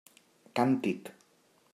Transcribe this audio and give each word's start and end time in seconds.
Càntic. 0.59 1.13